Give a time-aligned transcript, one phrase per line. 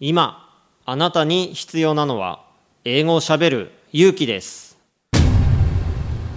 [0.00, 2.44] 今あなたに必要なのは
[2.84, 4.78] 英語をしゃべる勇気です。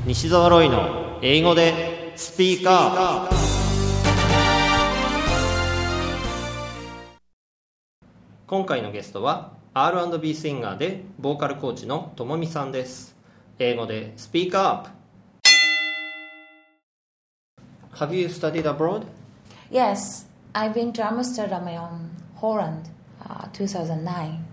[0.04, 3.36] 西澤ロイの英語でスピーカー。
[8.48, 13.16] 今回のゲストは R&B シンガーでボーカルコーチのともみさんです。
[13.60, 14.90] 英語でスピーカーアップ。
[17.98, 19.04] Have you studied abroad?
[19.70, 22.10] Yes, I've been to Amsterdam and
[22.42, 22.90] Holland,
[23.32, 24.46] uh, 2009.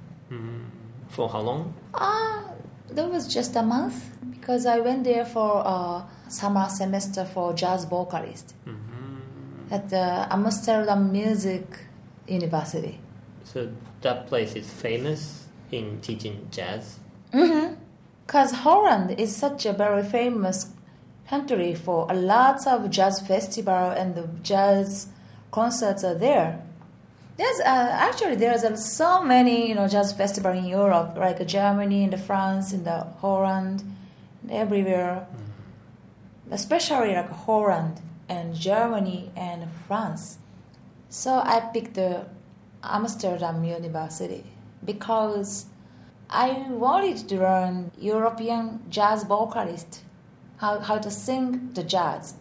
[1.08, 1.74] For how long?
[1.94, 2.42] Uh,
[2.90, 7.84] that was just a month because I went there for a summer semester for jazz
[7.86, 8.54] vocalist
[9.70, 11.64] at the Amsterdam Music
[12.26, 13.00] University.
[13.44, 13.70] So
[14.02, 16.98] that place is famous in teaching jazz.
[17.32, 17.76] Mhm.
[18.26, 20.66] Because Holland is such a very famous
[21.28, 25.08] country for a lot of jazz festival and the jazz
[25.50, 26.60] concerts are there.
[27.38, 32.02] There's uh, actually there's uh, so many you know jazz festival in Europe, like Germany
[32.02, 33.84] and France and the Holland,
[34.42, 35.26] and everywhere.
[36.50, 40.38] Especially like Holland and Germany and France.
[41.08, 42.26] So I picked the
[42.82, 44.44] Amsterdam University
[44.84, 45.66] because
[46.30, 50.02] I wanted to learn European jazz vocalist,
[50.56, 52.34] how, how to sing the jazz,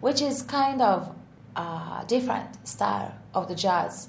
[0.00, 1.14] which is kind of
[1.60, 4.08] a different style of the jazz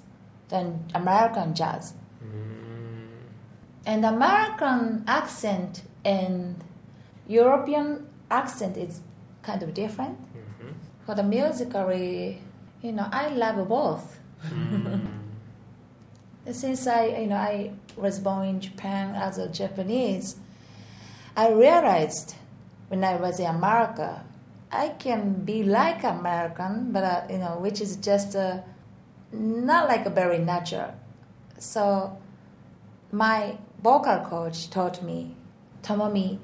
[0.49, 1.94] than American jazz.
[2.23, 3.07] Mm.
[3.85, 6.63] And American accent and
[7.27, 9.02] European accent is
[9.41, 10.19] kind of different.
[10.22, 10.72] Mm-hmm.
[11.05, 12.41] For the musically,
[12.81, 14.19] you know, I love both.
[14.47, 15.07] Mm.
[16.52, 20.35] Since I, you know, I was born in Japan as a Japanese,
[21.35, 22.35] I realized
[22.88, 24.23] when I was in America,
[24.72, 28.59] I can be like American, but uh, you know, which is just uh,
[29.33, 30.94] not like a very natural.
[31.59, 32.17] So,
[33.11, 35.36] my vocal coach taught me,
[35.83, 36.39] Tomomi,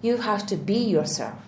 [0.00, 1.38] you have to be yourself.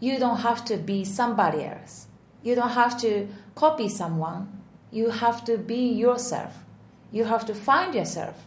[0.00, 2.06] You don't have to be somebody else.
[2.42, 4.62] You don't have to copy someone.
[4.90, 6.54] You have to be yourself.
[7.10, 8.46] You have to find yourself.